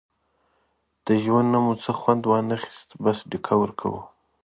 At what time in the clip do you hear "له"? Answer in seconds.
1.05-1.13